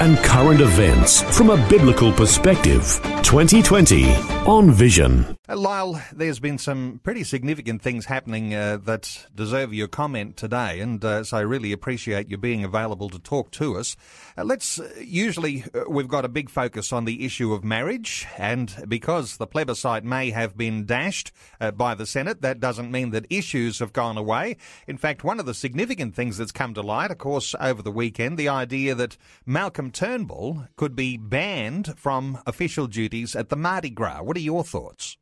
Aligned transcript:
and 0.00 0.18
current 0.18 0.60
events 0.60 1.22
from 1.36 1.50
a 1.50 1.68
biblical 1.68 2.12
perspective. 2.12 3.00
2020 3.22 4.12
on 4.46 4.70
Vision. 4.70 5.36
Uh, 5.48 5.56
Lyle, 5.56 6.00
there's 6.12 6.38
been 6.38 6.56
some 6.56 7.00
pretty 7.02 7.22
significant 7.24 7.82
things 7.82 8.06
happening 8.06 8.54
uh, 8.54 8.78
that 8.84 9.26
deserve 9.34 9.74
your 9.74 9.88
comment 9.88 10.36
today, 10.36 10.80
and 10.80 11.04
uh, 11.04 11.22
so 11.22 11.36
I 11.36 11.40
really 11.40 11.72
appreciate 11.72 12.30
you 12.30 12.38
being 12.38 12.64
available 12.64 13.10
to 13.10 13.18
talk 13.18 13.50
to 13.52 13.76
us. 13.76 13.94
Uh, 14.38 14.44
let's 14.44 14.78
uh, 14.78 14.90
usually 14.98 15.64
we've 15.88 16.08
got 16.08 16.24
a 16.24 16.28
big 16.28 16.48
focus 16.48 16.92
on 16.92 17.04
the 17.04 17.24
issue 17.24 17.52
of 17.52 17.62
marriage, 17.62 18.26
and 18.38 18.74
because 18.88 19.36
the 19.36 19.46
plebiscite 19.46 20.04
may 20.04 20.30
have 20.30 20.56
been 20.56 20.86
dashed 20.86 21.32
by 21.76 21.94
the 21.94 22.06
Senate, 22.06 22.42
that 22.42 22.60
doesn't 22.60 22.90
mean 22.90 23.10
that 23.10 23.26
issues 23.28 23.78
have 23.78 23.92
gone 23.92 24.16
away. 24.16 24.56
In 24.86 24.96
fact, 24.96 25.24
one 25.24 25.40
of 25.40 25.46
the 25.46 25.54
significant 25.54 26.14
things 26.14 26.36
that's 26.38 26.52
come 26.52 26.74
to 26.74 26.82
light, 26.82 27.10
of 27.10 27.18
course, 27.18 27.54
over 27.60 27.82
the 27.82 27.90
weekend, 27.90 28.38
the 28.38 28.48
idea 28.48 28.94
that 28.94 29.16
Malcolm 29.46 29.83
Turnbull 29.90 30.66
could 30.76 30.94
be 30.94 31.16
banned 31.16 31.98
from 31.98 32.38
official 32.46 32.86
duties 32.86 33.34
at 33.34 33.48
the 33.48 33.56
Mardi 33.56 33.90
Gras. 33.90 34.22
What 34.22 34.36
are 34.36 34.40
your 34.40 34.64
thoughts? 34.64 35.16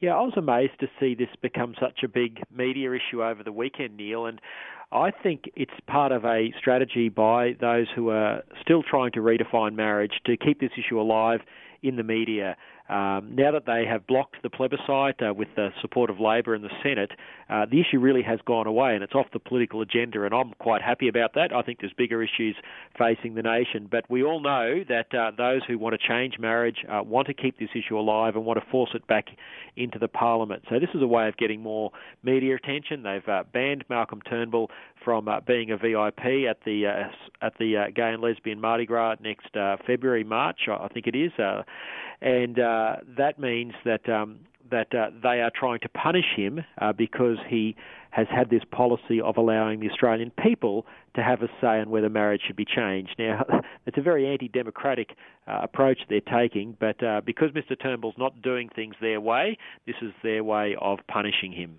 Yeah, 0.00 0.16
I 0.16 0.22
was 0.22 0.32
amazed 0.36 0.80
to 0.80 0.86
see 0.98 1.14
this 1.14 1.28
become 1.42 1.74
such 1.78 2.02
a 2.02 2.08
big 2.08 2.40
media 2.50 2.92
issue 2.92 3.22
over 3.22 3.42
the 3.42 3.52
weekend, 3.52 3.98
Neil, 3.98 4.24
and 4.24 4.40
I 4.92 5.10
think 5.10 5.44
it's 5.54 5.74
part 5.86 6.10
of 6.10 6.24
a 6.24 6.52
strategy 6.58 7.10
by 7.10 7.54
those 7.60 7.86
who 7.94 8.08
are 8.08 8.42
still 8.62 8.82
trying 8.82 9.12
to 9.12 9.20
redefine 9.20 9.74
marriage 9.74 10.14
to 10.24 10.36
keep 10.36 10.58
this 10.58 10.72
issue 10.78 10.98
alive 10.98 11.40
in 11.82 11.96
the 11.96 12.02
media. 12.02 12.56
Um, 12.90 13.36
now 13.36 13.52
that 13.52 13.66
they 13.66 13.84
have 13.88 14.04
blocked 14.08 14.42
the 14.42 14.50
plebiscite 14.50 15.22
uh, 15.22 15.32
with 15.32 15.46
the 15.54 15.68
support 15.80 16.10
of 16.10 16.18
Labor 16.18 16.56
in 16.56 16.62
the 16.62 16.70
Senate, 16.82 17.12
uh, 17.48 17.64
the 17.70 17.80
issue 17.80 18.00
really 18.00 18.22
has 18.22 18.40
gone 18.44 18.66
away 18.66 18.94
and 18.94 19.04
it's 19.04 19.14
off 19.14 19.26
the 19.32 19.38
political 19.38 19.80
agenda, 19.80 20.24
and 20.24 20.34
I'm 20.34 20.54
quite 20.58 20.82
happy 20.82 21.06
about 21.06 21.34
that. 21.34 21.54
I 21.54 21.62
think 21.62 21.78
there's 21.80 21.92
bigger 21.92 22.20
issues 22.20 22.56
facing 22.98 23.34
the 23.34 23.42
nation, 23.42 23.86
but 23.88 24.10
we 24.10 24.24
all 24.24 24.40
know 24.40 24.82
that 24.88 25.14
uh, 25.14 25.30
those 25.36 25.62
who 25.68 25.78
want 25.78 26.00
to 26.00 26.08
change 26.08 26.40
marriage 26.40 26.78
uh, 26.90 27.00
want 27.04 27.28
to 27.28 27.34
keep 27.34 27.60
this 27.60 27.68
issue 27.76 27.96
alive 27.96 28.34
and 28.34 28.44
want 28.44 28.58
to 28.58 28.70
force 28.72 28.90
it 28.94 29.06
back 29.06 29.26
into 29.76 30.00
the 30.00 30.08
Parliament. 30.08 30.64
So 30.68 30.80
this 30.80 30.90
is 30.92 31.00
a 31.00 31.06
way 31.06 31.28
of 31.28 31.36
getting 31.36 31.62
more 31.62 31.92
media 32.24 32.56
attention. 32.56 33.04
They've 33.04 33.28
uh, 33.28 33.44
banned 33.52 33.84
Malcolm 33.88 34.20
Turnbull 34.28 34.68
from 35.04 35.28
uh, 35.28 35.38
being 35.40 35.70
a 35.70 35.76
VIP 35.76 36.48
at 36.50 36.58
the 36.64 37.08
at 37.40 37.52
the 37.60 37.84
Gay 37.94 38.10
and 38.10 38.20
Lesbian 38.20 38.60
Mardi 38.60 38.84
Gras 38.84 39.14
next 39.22 39.54
February, 39.86 40.24
March, 40.24 40.62
I 40.68 40.88
think 40.88 41.06
it 41.06 41.14
is 41.14 41.30
and 42.20 42.58
uh, 42.80 42.96
that 43.16 43.38
means 43.38 43.74
that 43.84 44.08
um, 44.08 44.40
that 44.70 44.94
uh, 44.94 45.10
they 45.22 45.40
are 45.40 45.50
trying 45.54 45.80
to 45.80 45.88
punish 45.88 46.36
him 46.36 46.64
uh, 46.78 46.92
because 46.92 47.38
he 47.48 47.74
has 48.10 48.26
had 48.30 48.50
this 48.50 48.62
policy 48.70 49.20
of 49.20 49.36
allowing 49.36 49.80
the 49.80 49.90
Australian 49.90 50.30
people 50.42 50.86
to 51.14 51.22
have 51.22 51.42
a 51.42 51.48
say 51.60 51.80
on 51.80 51.90
whether 51.90 52.08
marriage 52.08 52.42
should 52.46 52.56
be 52.56 52.64
changed. 52.64 53.14
Now, 53.18 53.44
it's 53.86 53.98
a 53.98 54.02
very 54.02 54.26
anti-democratic 54.26 55.10
uh, 55.46 55.60
approach 55.62 55.98
they're 56.08 56.20
taking, 56.20 56.76
but 56.78 57.02
uh, 57.02 57.20
because 57.24 57.50
Mr 57.50 57.80
Turnbull's 57.80 58.14
not 58.18 58.40
doing 58.42 58.68
things 58.68 58.94
their 59.00 59.20
way, 59.20 59.58
this 59.86 59.96
is 60.02 60.12
their 60.22 60.44
way 60.44 60.76
of 60.80 60.98
punishing 61.08 61.52
him. 61.52 61.78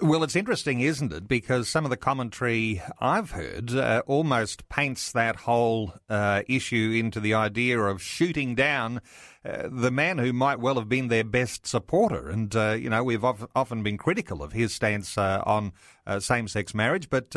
Well, 0.00 0.24
it's 0.24 0.34
interesting, 0.34 0.80
isn't 0.80 1.12
it? 1.12 1.28
Because 1.28 1.68
some 1.68 1.84
of 1.84 1.90
the 1.90 1.96
commentary 1.96 2.82
I've 3.00 3.30
heard 3.30 3.72
uh, 3.72 4.02
almost 4.06 4.68
paints 4.68 5.12
that 5.12 5.36
whole 5.36 5.94
uh, 6.08 6.42
issue 6.48 6.92
into 6.98 7.20
the 7.20 7.34
idea 7.34 7.78
of 7.78 8.02
shooting 8.02 8.56
down 8.56 9.00
uh, 9.44 9.68
the 9.70 9.92
man 9.92 10.18
who 10.18 10.32
might 10.32 10.58
well 10.58 10.74
have 10.76 10.88
been 10.88 11.08
their 11.08 11.22
best 11.22 11.66
supporter. 11.66 12.28
And, 12.28 12.54
uh, 12.56 12.72
you 12.72 12.90
know, 12.90 13.04
we've 13.04 13.24
often 13.24 13.82
been 13.84 13.98
critical 13.98 14.42
of 14.42 14.52
his 14.52 14.74
stance 14.74 15.16
on 15.16 15.72
uh, 16.06 16.20
same 16.20 16.48
sex 16.48 16.74
marriage. 16.74 17.10
But 17.10 17.34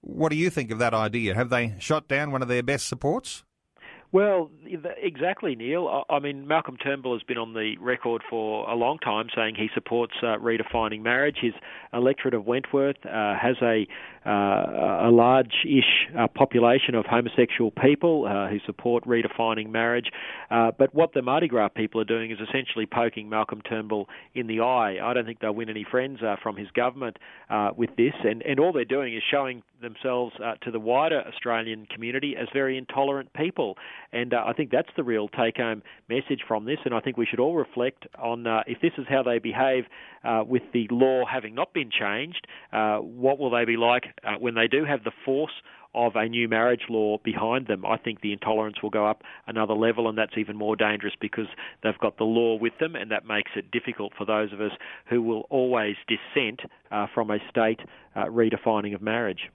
what 0.00 0.30
do 0.30 0.36
you 0.36 0.50
think 0.50 0.70
of 0.70 0.78
that 0.78 0.94
idea? 0.94 1.34
Have 1.34 1.50
they 1.50 1.74
shot 1.78 2.08
down 2.08 2.30
one 2.32 2.42
of 2.42 2.48
their 2.48 2.62
best 2.62 2.88
supports? 2.88 3.44
Well, 4.12 4.50
exactly, 5.02 5.56
Neil. 5.56 6.04
I 6.10 6.18
mean, 6.18 6.46
Malcolm 6.46 6.76
Turnbull 6.76 7.14
has 7.14 7.22
been 7.22 7.38
on 7.38 7.54
the 7.54 7.76
record 7.80 8.20
for 8.28 8.68
a 8.68 8.74
long 8.74 8.98
time 8.98 9.28
saying 9.34 9.54
he 9.54 9.68
supports 9.72 10.12
uh, 10.22 10.36
redefining 10.36 11.00
marriage. 11.00 11.38
His 11.40 11.54
electorate 11.94 12.34
of 12.34 12.44
Wentworth 12.44 12.96
uh, 13.06 13.34
has 13.40 13.56
a 13.62 13.86
uh, 14.24 15.08
a 15.08 15.10
large-ish 15.10 16.06
uh, 16.16 16.28
population 16.28 16.94
of 16.94 17.04
homosexual 17.06 17.72
people 17.72 18.24
uh, 18.24 18.48
who 18.48 18.60
support 18.64 19.04
redefining 19.04 19.68
marriage. 19.68 20.12
Uh, 20.48 20.70
but 20.78 20.94
what 20.94 21.12
the 21.12 21.22
Mardi 21.22 21.48
Gras 21.48 21.68
people 21.70 22.00
are 22.00 22.04
doing 22.04 22.30
is 22.30 22.38
essentially 22.38 22.86
poking 22.86 23.28
Malcolm 23.28 23.60
Turnbull 23.62 24.08
in 24.34 24.46
the 24.46 24.60
eye. 24.60 24.98
I 25.02 25.12
don't 25.12 25.24
think 25.24 25.40
they'll 25.40 25.54
win 25.54 25.68
any 25.68 25.84
friends 25.90 26.20
from 26.40 26.56
his 26.56 26.70
government 26.70 27.18
with 27.76 27.90
this, 27.96 28.14
and 28.22 28.42
and 28.42 28.60
all 28.60 28.72
they're 28.72 28.84
doing 28.84 29.16
is 29.16 29.22
showing 29.28 29.62
themselves 29.80 30.36
to 30.62 30.70
the 30.70 30.78
wider 30.78 31.24
Australian 31.26 31.86
community 31.86 32.36
as 32.40 32.46
very 32.52 32.78
intolerant 32.78 33.32
people. 33.32 33.76
And 34.12 34.34
uh, 34.34 34.44
I 34.46 34.52
think 34.52 34.70
that's 34.70 34.88
the 34.96 35.04
real 35.04 35.28
take 35.28 35.56
home 35.56 35.82
message 36.08 36.40
from 36.46 36.64
this. 36.64 36.78
And 36.84 36.94
I 36.94 37.00
think 37.00 37.16
we 37.16 37.26
should 37.26 37.40
all 37.40 37.54
reflect 37.54 38.06
on 38.18 38.46
uh, 38.46 38.62
if 38.66 38.80
this 38.80 38.92
is 38.98 39.06
how 39.08 39.22
they 39.22 39.38
behave 39.38 39.84
uh, 40.24 40.42
with 40.46 40.62
the 40.72 40.86
law 40.90 41.24
having 41.24 41.54
not 41.54 41.72
been 41.72 41.90
changed, 41.90 42.46
uh, 42.72 42.98
what 42.98 43.38
will 43.38 43.50
they 43.50 43.64
be 43.64 43.76
like 43.76 44.04
uh, 44.24 44.34
when 44.38 44.54
they 44.54 44.68
do 44.68 44.84
have 44.84 45.04
the 45.04 45.12
force 45.24 45.52
of 45.94 46.16
a 46.16 46.28
new 46.28 46.48
marriage 46.48 46.82
law 46.88 47.18
behind 47.22 47.66
them, 47.66 47.84
I 47.84 47.96
think 47.96 48.20
the 48.20 48.32
intolerance 48.32 48.82
will 48.82 48.90
go 48.90 49.06
up 49.06 49.22
another 49.46 49.74
level, 49.74 50.08
and 50.08 50.16
that's 50.16 50.36
even 50.36 50.56
more 50.56 50.76
dangerous 50.76 51.14
because 51.20 51.46
they've 51.82 51.98
got 51.98 52.18
the 52.18 52.24
law 52.24 52.56
with 52.56 52.72
them, 52.80 52.94
and 52.94 53.10
that 53.10 53.26
makes 53.26 53.50
it 53.56 53.70
difficult 53.70 54.12
for 54.16 54.24
those 54.24 54.52
of 54.52 54.60
us 54.60 54.72
who 55.06 55.22
will 55.22 55.46
always 55.50 55.96
dissent 56.08 56.60
uh, 56.90 57.06
from 57.14 57.30
a 57.30 57.38
state 57.50 57.80
uh, 58.14 58.24
redefining 58.24 58.94
of 58.94 59.02
marriage. 59.02 59.50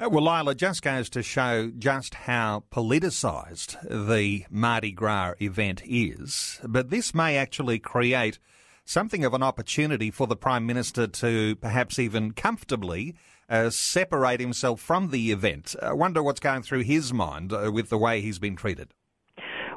Uh, 0.00 0.08
well, 0.08 0.24
Lyle, 0.24 0.52
just 0.54 0.82
goes 0.82 1.08
to 1.10 1.22
show 1.22 1.70
just 1.78 2.14
how 2.14 2.64
politicised 2.70 3.76
the 4.08 4.44
Mardi 4.50 4.92
Gras 4.92 5.34
event 5.40 5.82
is, 5.84 6.60
but 6.64 6.90
this 6.90 7.14
may 7.14 7.36
actually 7.36 7.78
create 7.78 8.38
something 8.84 9.24
of 9.24 9.34
an 9.34 9.42
opportunity 9.42 10.10
for 10.10 10.26
the 10.26 10.36
Prime 10.36 10.66
Minister 10.66 11.06
to 11.06 11.56
perhaps 11.56 11.98
even 11.98 12.32
comfortably 12.32 13.14
uh, 13.52 13.70
separate 13.70 14.40
himself 14.40 14.80
from 14.80 15.10
the 15.10 15.30
event. 15.30 15.76
I 15.80 15.92
wonder 15.92 16.22
what's 16.22 16.40
going 16.40 16.62
through 16.62 16.80
his 16.80 17.12
mind 17.12 17.52
uh, 17.52 17.70
with 17.70 17.90
the 17.90 17.98
way 17.98 18.20
he's 18.20 18.38
been 18.38 18.56
treated. 18.56 18.94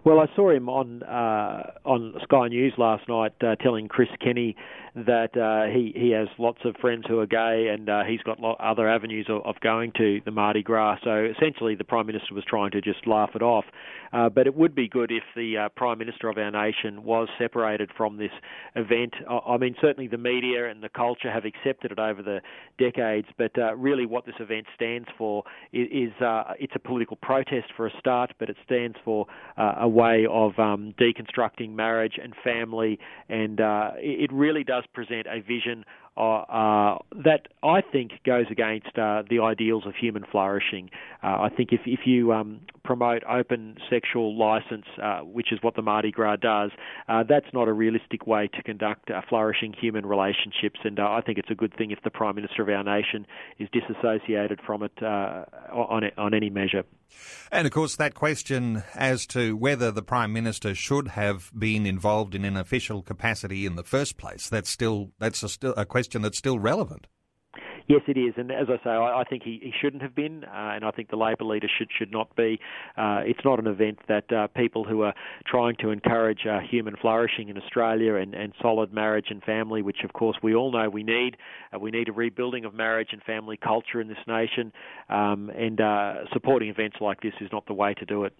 Well, 0.05 0.19
I 0.19 0.27
saw 0.35 0.51
him 0.51 0.69
on 0.69 1.03
uh, 1.03 1.71
on 1.83 2.13
Sky 2.23 2.47
News 2.47 2.73
last 2.77 3.09
night 3.09 3.33
uh, 3.41 3.55
telling 3.55 3.87
Chris 3.87 4.07
Kenny 4.23 4.55
that 4.95 5.35
uh, 5.35 5.71
he 5.73 5.91
he 5.95 6.11
has 6.11 6.27
lots 6.37 6.59
of 6.63 6.75
friends 6.77 7.03
who 7.07 7.19
are 7.19 7.25
gay, 7.25 7.67
and 7.67 7.89
uh, 7.89 8.03
he's 8.07 8.21
got 8.21 8.39
other 8.59 8.87
avenues 8.87 9.25
of, 9.29 9.45
of 9.45 9.59
going 9.59 9.91
to 9.97 10.21
the 10.23 10.31
Mardi 10.31 10.63
Gras. 10.63 10.97
So 11.03 11.27
essentially, 11.37 11.75
the 11.75 11.83
Prime 11.83 12.07
Minister 12.07 12.33
was 12.33 12.45
trying 12.45 12.71
to 12.71 12.81
just 12.81 13.05
laugh 13.05 13.31
it 13.35 13.41
off. 13.41 13.65
Uh, 14.13 14.29
but 14.29 14.47
it 14.47 14.55
would 14.55 14.73
be 14.73 14.87
good 14.87 15.11
if 15.11 15.23
the 15.35 15.57
uh, 15.57 15.69
Prime 15.69 15.97
Minister 15.97 16.29
of 16.29 16.37
our 16.37 16.49
nation 16.49 17.03
was 17.03 17.27
separated 17.37 17.91
from 17.97 18.17
this 18.17 18.31
event. 18.75 19.13
I, 19.29 19.39
I 19.39 19.57
mean, 19.57 19.75
certainly 19.81 20.07
the 20.07 20.17
media 20.17 20.69
and 20.69 20.81
the 20.81 20.87
culture 20.87 21.29
have 21.29 21.43
accepted 21.43 21.91
it 21.91 21.99
over 21.99 22.23
the 22.23 22.39
decades, 22.79 23.27
but 23.37 23.51
uh, 23.57 23.75
really 23.75 24.05
what 24.05 24.25
this 24.25 24.35
event 24.39 24.67
stands 24.73 25.09
for 25.17 25.43
is, 25.73 25.87
is 25.91 26.21
uh, 26.21 26.53
it's 26.57 26.73
a 26.75 26.79
political 26.79 27.17
protest 27.17 27.67
for 27.75 27.87
a 27.87 27.91
start, 27.99 28.31
but 28.39 28.49
it 28.49 28.55
stands 28.63 28.95
for 29.03 29.25
uh, 29.57 29.75
a 29.79 29.87
way 29.87 30.25
of 30.29 30.57
um, 30.59 30.93
deconstructing 30.97 31.71
marriage 31.75 32.17
and 32.21 32.33
family, 32.41 32.97
and 33.27 33.59
uh, 33.59 33.91
it 33.97 34.31
really 34.31 34.63
does 34.63 34.84
present 34.93 35.27
a 35.27 35.41
vision 35.41 35.85
uh, 36.17 36.41
uh, 36.41 36.97
that 37.23 37.47
I 37.61 37.81
think 37.81 38.11
goes 38.25 38.45
against 38.49 38.97
uh, 38.97 39.23
the 39.29 39.39
ideals 39.39 39.85
of 39.85 39.95
human 39.95 40.23
flourishing. 40.31 40.89
Uh, 41.21 41.41
I 41.41 41.49
think 41.49 41.73
if 41.73 41.81
if 41.85 42.01
you 42.05 42.31
um, 42.31 42.61
promote 42.83 43.23
open 43.29 43.77
sexual 43.89 44.37
license, 44.37 44.85
uh, 45.01 45.19
which 45.19 45.51
is 45.51 45.59
what 45.61 45.75
the 45.75 45.81
Mardi 45.81 46.11
Gras 46.11 46.37
does, 46.37 46.71
uh, 47.09 47.23
that's 47.27 47.47
not 47.53 47.67
a 47.67 47.73
realistic 47.73 48.25
way 48.25 48.47
to 48.47 48.63
conduct 48.63 49.11
flourishing 49.27 49.73
human 49.73 50.05
relationships. 50.05 50.79
And 50.83 50.99
I 50.99 51.21
think 51.21 51.37
it's 51.37 51.51
a 51.51 51.55
good 51.55 51.75
thing 51.75 51.91
if 51.91 52.01
the 52.03 52.11
Prime 52.11 52.35
Minister 52.35 52.61
of 52.61 52.69
our 52.69 52.83
nation 52.83 53.27
is 53.59 53.67
disassociated 53.71 54.61
from 54.65 54.83
it 54.83 55.03
on 55.03 56.03
on 56.17 56.33
any 56.33 56.49
measure. 56.49 56.83
And 57.51 57.65
of 57.65 57.73
course, 57.73 57.95
that 57.95 58.13
question 58.13 58.83
as 58.93 59.25
to 59.27 59.55
whether 59.55 59.91
the 59.91 60.01
Prime 60.01 60.33
Minister 60.33 60.75
should 60.75 61.09
have 61.09 61.51
been 61.57 61.85
involved 61.85 62.35
in 62.35 62.45
an 62.45 62.57
official 62.57 63.01
capacity 63.01 63.65
in 63.65 63.75
the 63.75 63.83
first 63.83 64.17
place, 64.17 64.49
that's 64.49 64.69
still 64.69 65.11
that's 65.19 65.43
a, 65.43 65.49
still 65.49 65.73
a 65.77 65.85
question 65.85 66.21
that's 66.21 66.37
still 66.37 66.59
relevant. 66.59 67.07
Yes, 67.87 68.01
it 68.07 68.17
is, 68.17 68.33
and 68.37 68.51
as 68.51 68.65
I 68.67 68.83
say, 68.83 68.89
I, 68.89 69.21
I 69.21 69.23
think 69.25 69.43
he, 69.43 69.59
he 69.61 69.71
shouldn't 69.79 70.01
have 70.01 70.15
been, 70.15 70.43
uh, 70.43 70.71
and 70.73 70.83
I 70.83 70.89
think 70.89 71.11
the 71.11 71.17
Labor 71.17 71.43
leader 71.43 71.67
should 71.77 71.89
should 71.95 72.11
not 72.11 72.35
be. 72.35 72.59
Uh, 72.97 73.21
it's 73.23 73.45
not 73.45 73.59
an 73.59 73.67
event 73.67 73.99
that 74.07 74.31
uh, 74.33 74.47
people 74.47 74.85
who 74.85 75.03
are 75.03 75.13
trying 75.45 75.75
to 75.81 75.91
encourage 75.91 76.47
uh, 76.49 76.61
human 76.67 76.95
flourishing 76.99 77.49
in 77.49 77.59
Australia 77.59 78.15
and, 78.15 78.33
and 78.33 78.53
solid 78.59 78.91
marriage 78.91 79.27
and 79.29 79.43
family, 79.43 79.83
which 79.83 79.99
of 80.03 80.13
course 80.13 80.35
we 80.41 80.55
all 80.55 80.71
know 80.71 80.89
we 80.89 81.03
need. 81.03 81.37
Uh, 81.71 81.77
we 81.77 81.91
need 81.91 82.09
a 82.09 82.11
rebuilding 82.11 82.65
of 82.65 82.73
marriage 82.73 83.09
and 83.11 83.21
family 83.21 83.55
culture 83.55 84.01
in 84.01 84.07
this 84.07 84.17
nation, 84.25 84.73
um, 85.09 85.51
and 85.51 85.79
uh, 85.79 86.25
supporting 86.33 86.69
events 86.69 86.97
like 86.99 87.21
this 87.21 87.33
is 87.39 87.51
not 87.51 87.67
the 87.67 87.73
way 87.73 87.93
to 87.93 88.05
do 88.05 88.23
it. 88.23 88.33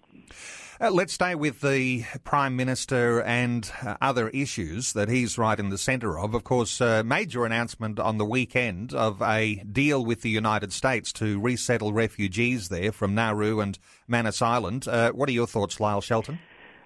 Let's 0.78 1.14
stay 1.14 1.36
with 1.36 1.60
the 1.60 2.04
Prime 2.24 2.56
Minister 2.56 3.22
and 3.22 3.70
other 4.02 4.28
issues 4.30 4.92
that 4.92 5.08
he's 5.08 5.38
right 5.38 5.58
in 5.58 5.70
the 5.70 5.78
centre 5.78 6.18
of. 6.18 6.34
Of 6.34 6.44
course, 6.44 6.80
major 6.80 7.46
announcement 7.46 7.98
on 7.98 8.18
the 8.18 8.26
weekend 8.26 8.92
of 8.92 9.22
a 9.22 9.35
deal 9.44 10.04
with 10.04 10.22
the 10.22 10.30
United 10.30 10.72
States 10.72 11.12
to 11.14 11.40
resettle 11.40 11.92
refugees 11.92 12.68
there 12.68 12.92
from 12.92 13.14
Nauru 13.14 13.60
and 13.60 13.78
Manus 14.08 14.42
Island. 14.42 14.86
Uh, 14.88 15.12
what 15.12 15.28
are 15.28 15.32
your 15.32 15.46
thoughts, 15.46 15.80
Lyle 15.80 16.00
Shelton? 16.00 16.38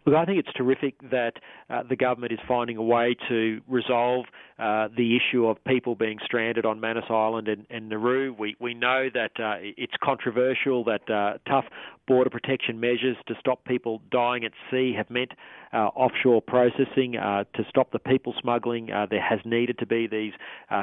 Look, 0.06 0.14
I 0.14 0.24
think 0.24 0.38
it's 0.38 0.52
terrific 0.56 0.94
that 1.10 1.34
uh, 1.70 1.82
the 1.88 1.96
government 1.96 2.32
is 2.32 2.38
finding 2.48 2.76
a 2.76 2.82
way 2.82 3.16
to 3.28 3.60
resolve 3.68 4.26
uh, 4.60 4.88
the 4.94 5.16
issue 5.16 5.46
of 5.46 5.56
people 5.64 5.94
being 5.94 6.18
stranded 6.22 6.66
on 6.66 6.80
Manus 6.80 7.06
Island 7.08 7.48
and, 7.48 7.64
and 7.70 7.88
Nauru. 7.88 8.34
We 8.38 8.56
we 8.60 8.74
know 8.74 9.08
that 9.14 9.30
uh, 9.42 9.56
it's 9.60 9.94
controversial 10.02 10.84
that 10.84 11.08
uh, 11.08 11.38
tough 11.48 11.64
border 12.06 12.28
protection 12.28 12.78
measures 12.78 13.16
to 13.26 13.34
stop 13.40 13.64
people 13.64 14.02
dying 14.10 14.44
at 14.44 14.52
sea 14.70 14.92
have 14.94 15.08
meant 15.08 15.32
uh, 15.72 15.86
offshore 15.94 16.42
processing 16.42 17.16
uh, 17.16 17.44
to 17.54 17.64
stop 17.68 17.92
the 17.92 17.98
people 17.98 18.34
smuggling. 18.38 18.86
There 18.86 19.22
has 19.22 19.38
needed 19.44 19.78
to 19.78 19.86
be 19.86 20.08
these 20.08 20.32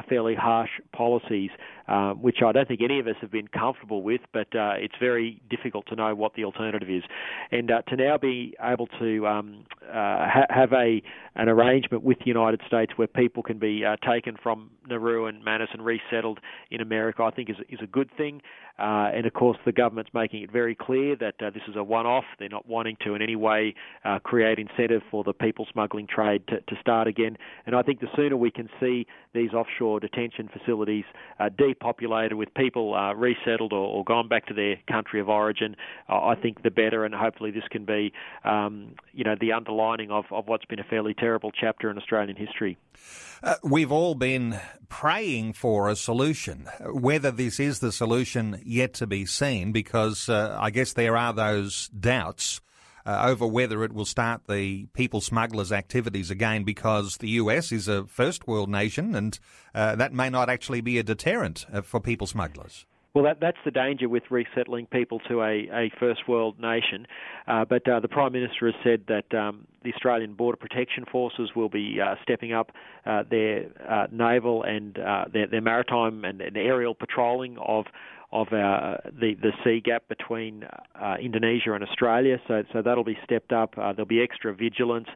fairly 0.08 0.34
harsh 0.34 0.70
policies, 0.92 1.50
which 2.16 2.38
I 2.44 2.50
don't 2.52 2.66
think 2.66 2.80
any 2.82 2.98
of 2.98 3.06
us 3.06 3.16
have 3.20 3.30
been 3.30 3.48
comfortable 3.48 4.02
with, 4.02 4.22
but 4.32 4.48
it's 4.52 4.94
very 4.98 5.42
difficult 5.50 5.86
to 5.88 5.96
know 5.96 6.14
what 6.14 6.32
the 6.34 6.44
alternative 6.44 6.88
is. 6.88 7.02
And 7.52 7.68
to 7.68 7.96
now 7.96 8.16
be 8.16 8.54
able 8.62 8.86
to 8.98 9.26
um, 9.26 9.66
ha- 9.92 10.46
have 10.48 10.72
a 10.78 11.02
an 11.34 11.48
arrangement 11.48 12.02
with 12.02 12.18
the 12.18 12.26
United 12.26 12.60
States 12.66 12.92
where 12.96 13.08
people 13.08 13.42
can 13.42 13.58
be 13.58 13.84
taken 14.06 14.36
from 14.42 14.70
Nauru 14.88 15.26
and 15.26 15.44
Manus 15.44 15.68
and 15.72 15.84
resettled 15.84 16.40
in 16.70 16.80
America, 16.80 17.22
I 17.22 17.30
think 17.30 17.50
is 17.50 17.56
is 17.68 17.80
a 17.82 17.86
good 17.86 18.10
thing. 18.16 18.40
Uh, 18.78 19.10
and 19.12 19.26
of 19.26 19.32
course, 19.32 19.58
the 19.64 19.72
government's 19.72 20.12
making 20.14 20.42
it 20.42 20.52
very 20.52 20.74
clear 20.74 21.16
that 21.16 21.34
uh, 21.44 21.50
this 21.50 21.62
is 21.68 21.74
a 21.74 21.82
one-off. 21.82 22.24
They're 22.38 22.48
not 22.48 22.68
wanting 22.68 22.96
to 23.04 23.14
in 23.14 23.22
any 23.22 23.34
way 23.34 23.74
uh, 24.04 24.20
create 24.20 24.58
incentive 24.58 25.02
for 25.10 25.24
the 25.24 25.32
people 25.32 25.66
smuggling 25.72 26.06
trade 26.06 26.46
to, 26.48 26.60
to, 26.60 26.80
start 26.80 27.08
again. 27.08 27.36
And 27.66 27.74
I 27.74 27.82
think 27.82 27.98
the 27.98 28.06
sooner 28.14 28.36
we 28.36 28.52
can 28.52 28.68
see 28.78 29.06
these 29.34 29.52
offshore 29.52 29.98
detention 29.98 30.48
facilities 30.52 31.04
uh, 31.40 31.48
depopulated 31.58 32.34
with 32.34 32.54
people 32.54 32.94
uh, 32.94 33.14
resettled 33.14 33.72
or, 33.72 33.84
or, 33.84 34.04
gone 34.04 34.28
back 34.28 34.46
to 34.46 34.54
their 34.54 34.76
country 34.88 35.20
of 35.20 35.28
origin, 35.28 35.74
uh, 36.08 36.24
I 36.24 36.36
think 36.36 36.62
the 36.62 36.70
better. 36.70 37.04
And 37.04 37.12
hopefully, 37.12 37.50
this 37.50 37.64
can 37.70 37.84
be, 37.84 38.12
um, 38.44 38.94
you 39.12 39.24
know, 39.24 39.34
the 39.40 39.52
underlining 39.52 40.12
of, 40.12 40.26
of 40.30 40.46
what's 40.46 40.64
been 40.68 40.78
a 40.78 40.84
fairly 40.84 41.14
terrible 41.14 41.50
chapter 41.50 41.90
in 41.90 41.98
Australian 41.98 42.36
history. 42.36 42.76
Uh, 43.42 43.54
we've 43.62 43.92
all 43.92 44.14
been 44.14 44.58
praying 44.88 45.52
for 45.52 45.88
a 45.88 45.96
solution. 45.96 46.68
Whether 46.84 47.30
this 47.30 47.58
is 47.58 47.80
the 47.80 47.92
solution 47.92 48.60
yet 48.64 48.94
to 48.94 49.06
be 49.06 49.26
seen, 49.26 49.72
because 49.72 50.28
uh, 50.28 50.56
I 50.60 50.70
guess 50.70 50.92
there 50.92 51.16
are 51.16 51.32
those 51.32 51.88
doubts. 51.88 52.60
Uh, 53.06 53.28
over 53.30 53.46
whether 53.46 53.84
it 53.84 53.92
will 53.94 54.04
start 54.04 54.42
the 54.50 54.84
people 54.92 55.22
smugglers' 55.22 55.72
activities 55.72 56.30
again 56.30 56.62
because 56.62 57.16
the 57.18 57.30
US 57.30 57.72
is 57.72 57.88
a 57.88 58.04
first 58.04 58.46
world 58.46 58.68
nation 58.68 59.14
and 59.14 59.38
uh, 59.74 59.96
that 59.96 60.12
may 60.12 60.28
not 60.28 60.50
actually 60.50 60.82
be 60.82 60.98
a 60.98 61.02
deterrent 61.02 61.64
uh, 61.72 61.80
for 61.80 62.00
people 62.00 62.26
smugglers. 62.26 62.84
Well, 63.14 63.24
that, 63.24 63.38
that's 63.40 63.58
the 63.64 63.70
danger 63.70 64.08
with 64.08 64.24
resettling 64.30 64.86
people 64.86 65.18
to 65.28 65.42
a, 65.42 65.68
a 65.72 65.90
first 65.98 66.28
world 66.28 66.60
nation. 66.60 67.06
Uh, 67.46 67.64
but 67.64 67.88
uh, 67.88 68.00
the 68.00 68.08
Prime 68.08 68.32
Minister 68.32 68.66
has 68.66 68.74
said 68.84 69.04
that 69.08 69.36
um, 69.36 69.66
the 69.82 69.92
Australian 69.94 70.34
Border 70.34 70.56
Protection 70.56 71.04
Forces 71.10 71.50
will 71.56 71.70
be 71.70 71.98
uh, 72.00 72.16
stepping 72.22 72.52
up 72.52 72.70
uh, 73.06 73.24
their 73.28 73.66
uh, 73.88 74.06
naval 74.12 74.62
and 74.62 74.98
uh, 74.98 75.24
their, 75.32 75.46
their, 75.46 75.62
maritime 75.62 76.24
and, 76.24 76.40
and 76.40 76.56
aerial 76.56 76.94
patrolling 76.94 77.56
of 77.58 77.86
of 78.30 78.52
our, 78.52 79.00
the 79.06 79.34
the 79.40 79.52
sea 79.64 79.80
gap 79.82 80.06
between 80.08 80.64
uh, 81.00 81.16
Indonesia 81.20 81.72
and 81.72 81.82
Australia. 81.82 82.38
So 82.46 82.62
so 82.72 82.82
that'll 82.82 83.04
be 83.04 83.16
stepped 83.24 83.52
up. 83.52 83.74
Uh, 83.78 83.92
there'll 83.92 84.06
be 84.06 84.20
extra 84.20 84.54
vigilance, 84.54 85.08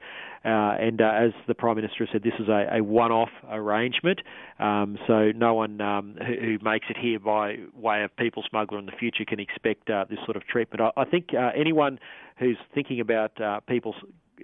uh, 0.45 0.49
and 0.81 1.01
uh, 1.03 1.11
as 1.13 1.33
the 1.47 1.55
Prime 1.55 1.77
Minister 1.77 2.09
said, 2.11 2.23
this 2.23 2.33
is 2.39 2.49
a, 2.49 2.79
a 2.79 2.83
one-off 2.83 3.29
arrangement. 3.51 4.21
Um, 4.59 4.99
so 5.07 5.31
no 5.33 5.55
one 5.55 5.81
um, 5.83 6.17
who, 6.27 6.35
who, 6.41 6.59
makes 6.63 6.87
it 6.89 6.97
here 6.97 7.19
by 7.19 7.57
way 7.75 8.03
of 8.03 8.17
people 8.17 8.43
smuggler 8.49 8.79
in 8.79 8.87
the 8.87 8.93
future 8.93 9.25
can 9.27 9.41
expect 9.41 9.91
uh, 9.91 10.07
this 10.09 10.19
sort 10.25 10.37
of 10.37 10.47
treatment. 10.47 10.81
I, 10.81 11.03
I 11.03 11.05
think 11.05 11.31
uh, 11.35 11.51
anyone 11.55 11.99
who's 12.39 12.59
thinking 12.75 12.99
about 12.99 13.33
people 13.67 13.95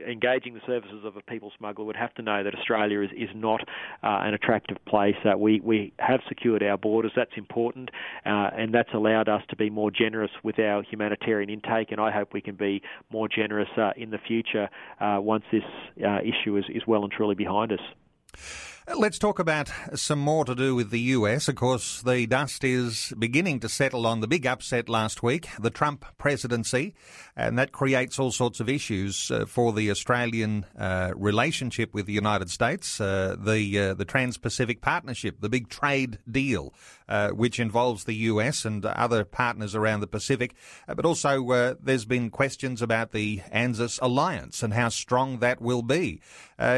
engaging 0.06 0.54
the 0.54 0.60
services 0.66 1.04
of 1.04 1.16
a 1.16 1.22
people 1.22 1.52
smuggler 1.56 1.84
would 1.84 1.96
have 1.96 2.14
to 2.14 2.22
know 2.22 2.42
that 2.42 2.54
Australia 2.54 3.00
is, 3.00 3.10
is 3.16 3.28
not 3.34 3.60
uh, 4.02 4.20
an 4.22 4.34
attractive 4.34 4.76
place. 4.86 5.16
Uh, 5.24 5.36
we, 5.36 5.60
we 5.60 5.92
have 5.98 6.20
secured 6.28 6.62
our 6.62 6.76
borders, 6.76 7.12
that's 7.14 7.36
important, 7.36 7.90
uh, 8.26 8.50
and 8.56 8.74
that's 8.74 8.92
allowed 8.94 9.28
us 9.28 9.42
to 9.48 9.56
be 9.56 9.70
more 9.70 9.90
generous 9.90 10.30
with 10.42 10.58
our 10.58 10.82
humanitarian 10.82 11.50
intake, 11.50 11.90
and 11.90 12.00
I 12.00 12.10
hope 12.10 12.32
we 12.32 12.40
can 12.40 12.56
be 12.56 12.82
more 13.10 13.28
generous 13.28 13.68
uh, 13.76 13.92
in 13.96 14.10
the 14.10 14.18
future 14.18 14.68
uh, 15.00 15.18
once 15.20 15.44
this 15.50 15.62
uh, 16.04 16.18
issue 16.20 16.56
is, 16.56 16.64
is 16.68 16.82
well 16.86 17.02
and 17.02 17.12
truly 17.12 17.34
behind 17.34 17.72
us. 17.72 18.77
Let's 18.96 19.18
talk 19.18 19.38
about 19.38 19.70
some 19.94 20.18
more 20.18 20.46
to 20.46 20.54
do 20.54 20.74
with 20.74 20.90
the 20.90 21.00
US. 21.00 21.46
Of 21.46 21.56
course, 21.56 22.00
the 22.00 22.26
dust 22.26 22.64
is 22.64 23.12
beginning 23.18 23.60
to 23.60 23.68
settle 23.68 24.06
on 24.06 24.20
the 24.20 24.26
big 24.26 24.46
upset 24.46 24.88
last 24.88 25.22
week, 25.22 25.46
the 25.60 25.70
Trump 25.70 26.06
presidency, 26.16 26.94
and 27.36 27.58
that 27.58 27.70
creates 27.70 28.18
all 28.18 28.32
sorts 28.32 28.60
of 28.60 28.68
issues 28.68 29.30
uh, 29.30 29.44
for 29.44 29.74
the 29.74 29.90
Australian 29.90 30.64
uh, 30.76 31.12
relationship 31.14 31.92
with 31.92 32.06
the 32.06 32.14
United 32.14 32.50
States, 32.50 32.98
uh, 32.98 33.36
the 33.38 33.78
uh, 33.78 33.94
the 33.94 34.06
Trans-Pacific 34.06 34.80
Partnership, 34.80 35.40
the 35.40 35.50
big 35.50 35.68
trade 35.68 36.18
deal, 36.28 36.72
uh, 37.08 37.28
which 37.28 37.60
involves 37.60 38.04
the 38.04 38.14
US 38.14 38.64
and 38.64 38.86
other 38.86 39.22
partners 39.24 39.74
around 39.74 40.00
the 40.00 40.06
Pacific, 40.06 40.54
uh, 40.88 40.94
but 40.94 41.04
also 41.04 41.76
there's 41.80 42.06
been 42.06 42.30
questions 42.30 42.80
about 42.80 43.12
the 43.12 43.42
ANZUS 43.52 43.98
alliance 44.00 44.62
and 44.62 44.72
how 44.72 44.88
strong 44.88 45.40
that 45.40 45.60
will 45.60 45.82
be. 45.82 46.20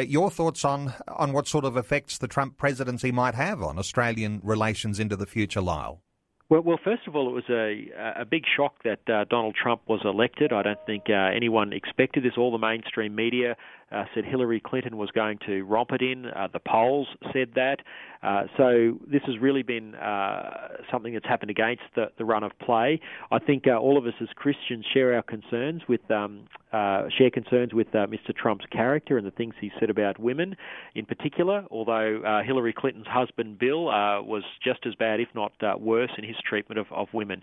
your 0.06 0.28
thoughts 0.28 0.64
on 0.64 0.92
on 1.06 1.32
what 1.32 1.46
sort 1.46 1.64
of 1.64 1.76
effect 1.76 1.99
effects 2.00 2.18
the 2.18 2.28
Trump 2.28 2.56
presidency 2.56 3.12
might 3.12 3.34
have 3.34 3.62
on 3.62 3.78
Australian 3.78 4.40
relations 4.42 4.98
into 4.98 5.16
the 5.16 5.26
future, 5.26 5.60
Lyle? 5.60 6.00
Well, 6.48 6.62
well, 6.62 6.80
first 6.82 7.06
of 7.06 7.14
all, 7.14 7.28
it 7.28 7.32
was 7.32 7.48
a 7.48 8.22
a 8.22 8.24
big 8.24 8.42
shock 8.56 8.82
that 8.82 9.00
uh, 9.08 9.24
Donald 9.30 9.54
Trump 9.54 9.82
was 9.86 10.00
elected. 10.04 10.52
I 10.52 10.62
don't 10.62 10.84
think 10.84 11.04
uh, 11.08 11.36
anyone 11.36 11.72
expected 11.72 12.24
this. 12.24 12.32
All 12.36 12.50
the 12.50 12.58
mainstream 12.58 13.14
media 13.14 13.56
uh, 13.92 14.04
said 14.14 14.24
Hillary 14.24 14.60
Clinton 14.60 14.96
was 14.96 15.10
going 15.10 15.38
to 15.46 15.62
romp 15.62 15.90
it 15.92 16.02
in. 16.02 16.26
Uh, 16.26 16.48
the 16.52 16.60
polls 16.60 17.08
said 17.32 17.50
that. 17.54 17.78
Uh, 18.22 18.42
so 18.56 18.98
this 19.10 19.22
has 19.26 19.38
really 19.40 19.62
been 19.62 19.94
uh, 19.94 20.68
something 20.92 21.14
that's 21.14 21.26
happened 21.26 21.50
against 21.50 21.82
the, 21.96 22.06
the 22.18 22.24
run 22.24 22.42
of 22.42 22.52
play. 22.58 23.00
I 23.30 23.38
think 23.38 23.66
uh, 23.66 23.78
all 23.78 23.96
of 23.96 24.06
us 24.06 24.12
as 24.20 24.28
Christians 24.36 24.84
share 24.92 25.14
our 25.14 25.22
concerns 25.22 25.82
with 25.88 26.08
um, 26.10 26.46
uh, 26.72 27.08
share 27.18 27.30
concerns 27.30 27.74
with 27.74 27.88
Mr. 27.88 28.36
Trump's 28.36 28.66
character 28.70 29.18
and 29.18 29.26
the 29.26 29.32
things 29.32 29.54
he 29.60 29.72
said 29.80 29.90
about 29.90 30.20
women, 30.20 30.54
in 30.94 31.04
particular. 31.04 31.64
Although 31.68 32.42
Hillary 32.46 32.72
Clinton's 32.72 33.08
husband 33.08 33.58
Bill 33.58 33.86
was 33.86 34.44
just 34.62 34.86
as 34.86 34.94
bad, 34.94 35.18
if 35.18 35.28
not 35.34 35.52
worse, 35.80 36.12
in 36.16 36.22
his 36.22 36.36
treatment 36.48 36.78
of, 36.78 36.86
of 36.92 37.08
women. 37.12 37.42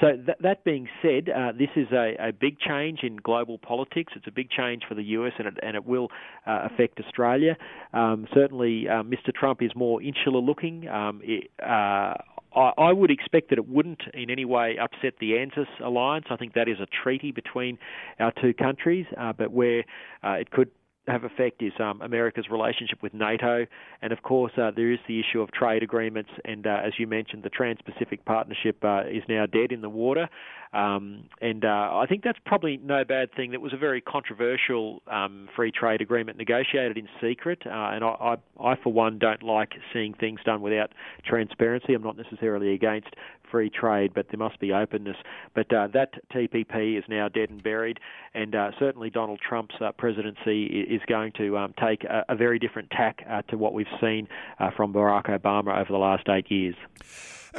so 0.00 0.16
th- 0.16 0.38
that 0.40 0.64
being 0.64 0.88
said, 1.00 1.26
this 1.56 1.68
is 1.76 1.86
a, 1.92 2.16
a 2.18 2.32
big 2.32 2.58
change 2.58 3.00
in 3.04 3.16
global 3.16 3.58
politics. 3.58 4.14
It's 4.16 4.26
a 4.26 4.32
big 4.32 4.50
change 4.50 4.82
for 4.88 4.96
the 4.96 5.04
US 5.04 5.34
and 5.38 5.46
it, 5.46 5.58
and 5.68 5.76
it 5.76 5.86
will 5.86 6.08
uh, 6.46 6.68
affect 6.72 6.98
Australia. 6.98 7.56
Um, 7.92 8.26
certainly, 8.34 8.88
uh, 8.88 9.02
Mr. 9.02 9.32
Trump 9.32 9.62
is 9.62 9.70
more 9.76 10.02
insular 10.02 10.40
looking. 10.40 10.88
Um, 10.88 11.20
it, 11.22 11.50
uh, 11.62 12.14
I, 12.56 12.92
would 12.92 13.10
expect 13.10 13.50
that 13.50 13.58
it 13.58 13.68
wouldn't 13.68 14.02
in 14.14 14.30
any 14.30 14.44
way 14.44 14.78
upset 14.80 15.14
the 15.20 15.32
ANZUS 15.32 15.68
alliance. 15.84 16.26
I 16.30 16.36
think 16.36 16.54
that 16.54 16.68
is 16.68 16.78
a 16.80 16.86
treaty 16.86 17.30
between 17.30 17.78
our 18.18 18.32
two 18.32 18.54
countries, 18.54 19.06
uh, 19.16 19.32
but 19.32 19.52
where 19.52 19.84
uh, 20.24 20.32
it 20.32 20.50
could 20.50 20.70
have 21.08 21.24
effect 21.24 21.62
is 21.62 21.72
um, 21.80 22.00
America's 22.02 22.46
relationship 22.50 23.02
with 23.02 23.14
NATO, 23.14 23.66
and 24.02 24.12
of 24.12 24.22
course 24.22 24.52
uh, 24.56 24.70
there 24.74 24.92
is 24.92 24.98
the 25.08 25.20
issue 25.20 25.40
of 25.40 25.50
trade 25.52 25.82
agreements. 25.82 26.30
And 26.44 26.66
uh, 26.66 26.80
as 26.84 26.92
you 26.98 27.06
mentioned, 27.06 27.42
the 27.42 27.50
Trans-Pacific 27.50 28.24
Partnership 28.24 28.82
uh, 28.84 29.02
is 29.08 29.22
now 29.28 29.46
dead 29.46 29.72
in 29.72 29.80
the 29.80 29.88
water, 29.88 30.28
um, 30.72 31.24
and 31.40 31.64
uh, 31.64 31.68
I 31.68 32.06
think 32.08 32.22
that's 32.22 32.38
probably 32.44 32.78
no 32.82 33.04
bad 33.04 33.32
thing. 33.34 33.52
That 33.52 33.60
was 33.60 33.72
a 33.72 33.78
very 33.78 34.00
controversial 34.00 35.02
um, 35.10 35.48
free 35.56 35.72
trade 35.72 36.00
agreement 36.00 36.36
negotiated 36.36 36.98
in 36.98 37.08
secret, 37.20 37.62
uh, 37.64 37.70
and 37.70 38.04
I, 38.04 38.36
I, 38.60 38.62
I, 38.62 38.76
for 38.82 38.92
one, 38.92 39.18
don't 39.18 39.42
like 39.42 39.72
seeing 39.92 40.14
things 40.14 40.40
done 40.44 40.60
without 40.60 40.92
transparency. 41.24 41.94
I'm 41.94 42.02
not 42.02 42.16
necessarily 42.16 42.74
against 42.74 43.08
free 43.50 43.70
trade, 43.70 44.12
but 44.14 44.26
there 44.30 44.38
must 44.38 44.60
be 44.60 44.72
openness. 44.72 45.16
But 45.54 45.72
uh, 45.72 45.88
that 45.94 46.14
TPP 46.34 46.98
is 46.98 47.04
now 47.08 47.28
dead 47.28 47.48
and 47.48 47.62
buried, 47.62 47.98
and 48.34 48.54
certainly 48.78 49.08
Donald 49.08 49.40
Trump's 49.46 49.76
presidency 49.96 50.66
is 50.66 50.97
is 50.98 51.04
going 51.06 51.32
to 51.38 51.56
um, 51.56 51.74
take 51.80 52.04
a, 52.04 52.24
a, 52.28 52.36
very 52.36 52.58
different 52.58 52.90
tack 52.90 53.24
uh, 53.28 53.42
to 53.42 53.56
what 53.56 53.72
we've 53.72 53.86
seen 54.00 54.28
uh, 54.58 54.70
from 54.76 54.92
Barack 54.92 55.26
Obama 55.26 55.80
over 55.80 55.90
the 55.90 55.98
last 55.98 56.28
eight 56.28 56.50
years. 56.50 56.74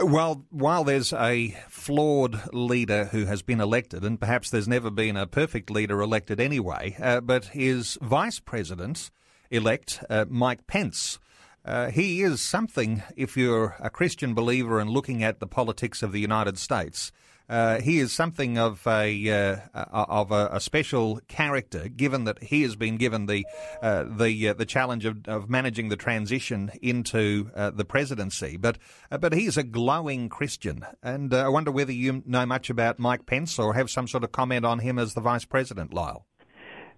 Well, 0.02 0.46
while 0.52 0.84
there's 0.84 1.14
a 1.14 1.58
flawed 1.68 2.54
leader 2.54 3.06
who 3.06 3.26
has 3.26 3.42
been 3.42 3.60
elected, 3.60 4.04
and 4.04 4.20
perhaps 4.20 4.50
there's 4.50 4.68
never 4.68 4.92
been 4.92 5.18
a 5.18 5.26
perfect 5.26 5.72
leader 5.72 6.02
elected 6.02 6.40
anyway, 6.40 6.96
uh, 7.02 7.22
but 7.22 7.46
his 7.46 7.98
vice 8.02 8.40
president 8.40 9.10
elect, 9.50 10.04
uh, 10.10 10.26
Mike 10.30 10.68
Pence, 10.68 11.20
uh, 11.66 11.90
he 11.90 12.22
is 12.22 12.42
something 12.42 13.04
if 13.16 13.36
you're 13.36 13.76
a 13.80 13.90
Christian 13.90 14.34
believer 14.34 14.80
and 14.80 14.90
looking 14.90 15.24
at 15.24 15.40
the 15.40 15.48
politics 15.48 16.04
of 16.04 16.12
the 16.12 16.20
United 16.20 16.58
States. 16.58 17.12
Uh, 17.50 17.82
he 17.82 17.98
is 18.00 18.14
something 18.14 18.60
of 18.60 18.86
a 18.86 19.30
uh, 19.30 19.58
of 19.92 20.32
a, 20.32 20.50
a, 20.52 20.60
special 20.60 21.20
character, 21.28 21.88
given 21.88 22.26
that 22.26 22.44
he 22.44 22.62
has 22.62 22.76
been 22.76 22.98
given 22.98 23.26
the 23.26 23.46
uh, 23.82 24.04
the 24.04 24.50
uh, 24.50 24.54
the 24.54 24.66
challenge 24.66 25.04
of, 25.04 25.28
of, 25.28 25.50
managing 25.50 25.90
the 25.90 25.96
transition 25.96 26.72
into 26.82 27.50
uh, 27.56 27.72
the 27.72 27.84
presidency. 27.84 28.56
But 28.56 28.78
but 29.10 29.34
he 29.34 29.48
is 29.48 29.58
a 29.58 29.64
glowing 29.64 30.30
Christian, 30.30 30.86
and 31.02 31.34
I 31.34 31.50
wonder 31.50 31.72
whether 31.72 31.92
you 31.92 32.22
know 32.28 32.46
much 32.46 32.70
about 32.70 33.00
Mike 33.00 33.26
Pence 33.26 33.58
or 33.58 33.74
have 33.74 33.90
some 33.90 34.08
sort 34.08 34.24
of 34.24 34.32
comment 34.32 34.64
on 34.64 34.80
him 34.80 35.00
as 35.00 35.16
the 35.16 35.22
vice 35.22 35.46
president, 35.46 35.92
Lyle. 35.92 36.28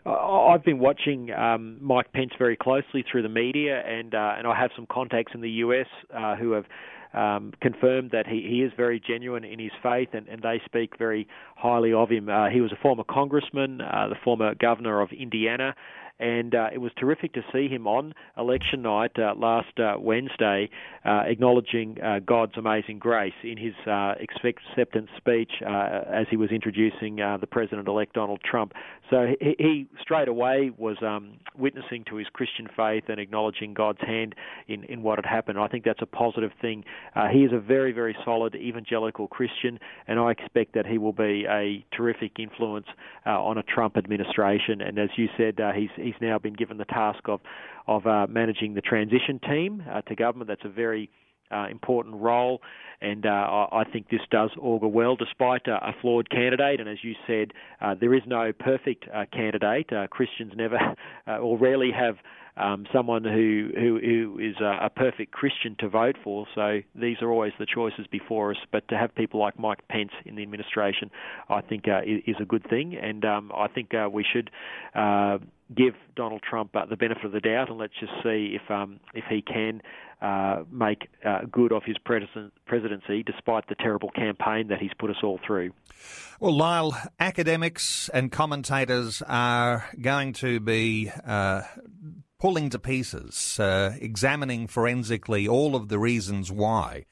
I've 0.06 0.64
been 0.64 0.80
watching 0.80 1.32
um, 1.32 1.78
Mike 1.80 2.12
Pence 2.12 2.32
very 2.38 2.58
closely 2.58 3.06
through 3.10 3.22
the 3.22 3.30
media, 3.30 3.84
and 3.86 4.14
uh, 4.14 4.34
and 4.38 4.48
I 4.48 4.60
have 4.60 4.72
some 4.76 4.88
contacts 4.92 5.32
in 5.34 5.42
the 5.42 5.50
US 5.50 5.88
uh, 6.14 6.36
who 6.36 6.52
have 6.54 6.66
um, 7.14 7.54
confirmed 7.62 8.12
that 8.12 8.28
he, 8.28 8.46
he 8.48 8.62
is 8.62 8.72
very 8.76 9.00
genuine 9.00 9.44
in 9.44 9.60
his 9.60 9.72
faith, 9.84 10.10
and, 10.14 10.28
and 10.28 10.42
they 10.42 10.62
speak 10.66 10.98
very 10.98 11.28
highly 11.56 11.94
of 11.94 12.10
him. 12.10 12.30
Uh, 12.30 12.50
he 12.50 12.62
was 12.62 12.72
a 12.72 12.82
former 12.82 13.04
congressman, 13.04 13.82
uh, 13.82 14.08
the 14.10 14.16
former 14.24 14.56
governor 14.56 15.02
of 15.02 15.10
Indiana, 15.12 15.76
and 16.22 16.54
uh, 16.54 16.68
it 16.72 16.78
was 16.78 16.92
terrific 16.98 17.34
to 17.34 17.42
see 17.52 17.68
him 17.68 17.88
on 17.88 18.14
election 18.38 18.84
night 18.84 19.12
uh, 19.18 19.34
last 19.36 19.80
uh, 19.80 19.96
Wednesday, 20.00 20.70
uh, 21.04 21.24
acknowledging 21.26 21.98
uh, 22.00 22.20
God's 22.20 22.54
amazing 22.58 23.00
grace 23.00 23.34
in 23.44 23.58
his 23.58 23.74
uh, 23.88 24.14
acceptance 24.22 25.10
speech 25.18 25.52
as 25.62 26.28
he 26.30 26.38
was 26.38 26.52
introducing 26.52 27.16
the 27.16 27.48
President-elect 27.50 28.14
Donald 28.14 28.40
Trump. 28.44 28.74
So 29.10 29.34
he, 29.40 29.56
he 29.58 29.88
straight 30.00 30.28
away 30.28 30.72
was 30.78 30.98
um, 31.02 31.40
witnessing 31.58 32.06
to 32.10 32.18
his 32.18 32.28
Christian 32.32 32.68
faith 32.78 33.06
and 33.10 33.20
acknowledging 33.20 33.74
God's 33.74 34.02
hand 34.02 34.36
in, 34.68 34.84
in 34.86 35.02
what 35.02 35.18
had 35.18 35.26
happened. 35.26 35.58
I 35.60 35.68
think 35.68 35.84
that's 35.84 36.02
a 36.02 36.06
positive 36.06 36.52
thing. 36.62 36.84
he 37.32 37.40
is 37.40 37.52
a 37.52 37.60
very, 37.60 37.92
very 37.92 38.16
solid 38.24 38.56
evangelical 38.56 39.28
Christian, 39.28 39.80
and 40.08 40.20
I 40.20 40.32
expect 40.32 40.76
that 40.76 40.86
he 40.86 41.00
will 41.00 41.14
be 41.14 41.46
a 41.50 41.84
terrific 41.96 42.34
influence 42.38 42.88
on 43.26 43.58
a 43.58 43.64
Trump 43.64 43.98
administration. 43.98 44.82
And 44.82 45.00
as 45.00 45.10
you 45.18 45.28
said, 45.36 45.60
he's, 45.76 45.90
he's 45.96 46.11
he's 46.12 46.22
now 46.22 46.38
been 46.40 46.54
given 46.54 46.78
the 46.78 46.86
task 46.86 47.22
of 47.26 47.40
of 47.88 48.06
uh, 48.06 48.28
managing 48.30 48.74
the 48.74 48.82
transition 48.82 49.40
team 49.40 49.84
uh, 49.92 50.02
to 50.02 50.16
government. 50.16 50.48
That's 50.48 50.66
a 50.66 50.70
very 50.70 51.10
uh, 51.52 51.68
important 51.70 52.16
role, 52.16 52.62
and 53.02 53.26
uh, 53.26 53.68
I 53.72 53.84
think 53.92 54.10
this 54.10 54.22
does 54.30 54.52
augur 54.60 54.88
well, 54.88 55.16
despite 55.16 55.68
uh, 55.68 55.80
a 55.82 55.94
flawed 56.02 56.30
candidate. 56.30 56.80
And 56.80 56.88
as 56.88 57.00
you 57.04 57.14
said, 57.28 57.52
uh, 57.82 57.96
there 58.00 58.14
is 58.14 58.22
no 58.26 58.52
perfect 58.54 59.06
candidate. 59.34 59.90
Christians 60.10 60.54
never 60.56 60.78
or 61.28 61.58
rarely 61.58 61.92
have 61.92 62.16
um, 62.58 62.86
someone 62.94 63.24
who 63.24 63.70
who, 63.74 64.00
who 64.00 64.40
is 64.40 64.56
a, 64.62 64.86
a, 64.86 64.90
perfect 64.90 65.32
Christian 65.32 65.76
to 65.80 65.88
vote 65.88 66.18
for. 66.24 66.46
So 66.54 66.82
these 66.96 67.18
are 67.22 67.32
always 67.32 67.54
the 67.60 67.66
choices 67.66 68.06
before 68.12 68.52
us. 68.52 68.58
But 68.72 68.88
to 68.90 68.98
have 68.98 69.16
people 69.16 69.40
like 69.40 69.58
Mike 69.58 69.88
Pence 69.88 70.12
in 70.26 70.36
the 70.36 70.42
administration, 70.42 71.12
I 71.50 71.62
think 71.62 71.88
uh, 71.88 72.02
is, 72.06 72.36
a 72.40 72.46
good 72.46 72.68
thing, 72.70 72.96
and 72.96 73.24
um, 73.24 73.52
I 73.56 73.68
think 73.68 73.94
uh, 73.94 74.10
we 74.12 74.26
should. 74.32 74.50
Give 75.76 75.94
Donald 76.16 76.42
Trump 76.48 76.76
uh, 76.76 76.86
the 76.86 76.98
benefit 76.98 77.26
of 77.26 77.32
the 77.32 77.40
doubt, 77.40 77.70
and 77.70 77.78
let's 77.78 77.94
just 78.00 78.12
see 78.24 78.58
if 78.62 78.70
um, 78.70 79.00
if 79.14 79.24
he 79.30 79.42
can 79.42 79.82
uh, 80.22 80.64
make 80.72 81.08
uh, 81.26 81.40
good 81.52 81.72
of 81.72 81.84
his 81.84 81.98
presidency, 81.98 83.24
despite 83.24 83.68
the 83.68 83.76
terrible 83.76 84.10
campaign 84.12 84.68
that 84.68 84.80
he's 84.80 84.92
put 85.00 85.10
us 85.10 85.18
all 85.24 85.40
through. 85.46 85.72
Well, 86.40 86.56
Lyle, 86.56 86.96
academics 87.20 88.10
and 88.10 88.32
commentators 88.32 89.22
are 89.28 89.86
going 90.00 90.34
to 90.34 90.60
be 90.60 91.12
uh, 91.26 91.62
pulling 92.40 92.70
to 92.72 92.80
pieces, 92.80 93.60
uh, 93.60 93.96
examining 94.02 94.68
forensically 94.68 95.48
all 95.48 95.76
of 95.76 95.90
the 95.90 96.00
reasons 96.00 96.52
why. 96.52 97.06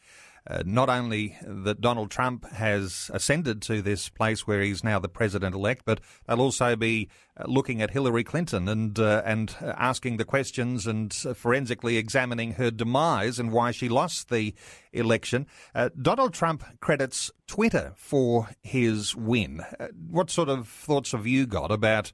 Uh, 0.50 0.64
not 0.66 0.90
only 0.90 1.38
that 1.44 1.80
Donald 1.80 2.10
Trump 2.10 2.50
has 2.54 3.12
ascended 3.14 3.62
to 3.62 3.84
this 3.84 4.10
place 4.10 4.48
where 4.48 4.62
he's 4.62 4.84
now 4.84 4.98
the 4.98 5.08
president 5.08 5.54
elect, 5.54 5.84
but 5.86 6.02
they'll 6.28 6.42
also 6.42 6.76
be 6.76 7.08
uh, 7.38 7.44
looking 7.46 7.84
at 7.84 7.92
Hillary 7.92 8.24
Clinton 8.24 8.68
and 8.68 8.98
uh, 8.98 9.22
and 9.26 9.56
asking 9.62 10.18
the 10.18 10.26
questions 10.26 10.88
and 10.88 11.14
forensically 11.14 11.98
examining 11.98 12.54
her 12.54 12.72
demise 12.72 13.38
and 13.38 13.52
why 13.52 13.70
she 13.70 13.88
lost 13.88 14.30
the 14.30 14.56
election. 14.92 15.46
Uh, 15.76 15.90
Donald 16.02 16.34
Trump 16.34 16.64
credits 16.80 17.30
Twitter 17.46 17.94
for 17.96 18.50
his 18.64 19.16
win. 19.16 19.62
Uh, 19.80 19.90
what 20.10 20.32
sort 20.32 20.50
of 20.50 20.68
thoughts 20.68 21.12
have 21.12 21.28
you 21.28 21.46
got 21.46 21.72
about? 21.72 22.12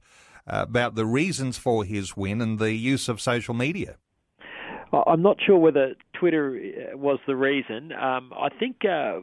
Uh, 0.48 0.62
about 0.62 0.94
the 0.94 1.04
reasons 1.04 1.58
for 1.58 1.84
his 1.84 2.16
win 2.16 2.40
and 2.40 2.60
the 2.60 2.72
use 2.72 3.08
of 3.08 3.20
social 3.20 3.52
media. 3.52 3.96
I'm 4.92 5.22
not 5.22 5.38
sure 5.44 5.58
whether 5.58 5.94
Twitter 6.18 6.58
uh, 6.94 6.96
was 6.96 7.18
the 7.26 7.36
reason. 7.36 7.92
Um, 7.92 8.32
I 8.34 8.48
think. 8.58 8.84
Uh, 8.84 9.20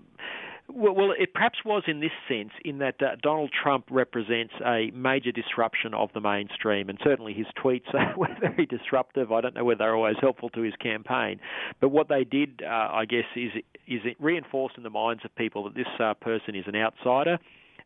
well, 0.69 1.11
it 1.17 1.33
perhaps 1.33 1.59
was 1.65 1.83
in 1.87 1.99
this 1.99 2.11
sense, 2.27 2.51
in 2.63 2.77
that 2.77 2.95
uh, 3.01 3.17
Donald 3.21 3.51
Trump 3.51 3.85
represents 3.91 4.53
a 4.65 4.91
major 4.91 5.31
disruption 5.31 5.93
of 5.93 6.09
the 6.13 6.21
mainstream, 6.21 6.89
and 6.89 6.97
certainly 7.03 7.33
his 7.33 7.47
tweets 7.61 7.93
were 8.17 8.29
very 8.39 8.65
disruptive. 8.65 9.31
I 9.31 9.41
don't 9.41 9.55
know 9.55 9.65
whether 9.65 9.79
they're 9.79 9.95
always 9.95 10.15
helpful 10.21 10.49
to 10.51 10.61
his 10.61 10.73
campaign, 10.81 11.39
but 11.81 11.89
what 11.89 12.07
they 12.07 12.23
did, 12.23 12.61
uh, 12.65 12.89
I 12.93 13.05
guess, 13.05 13.25
is 13.35 13.51
is 13.87 14.01
reinforce 14.19 14.73
in 14.77 14.83
the 14.83 14.89
minds 14.89 15.23
of 15.25 15.35
people 15.35 15.65
that 15.65 15.75
this 15.75 15.87
uh, 15.99 16.13
person 16.15 16.55
is 16.55 16.63
an 16.67 16.75
outsider 16.75 17.37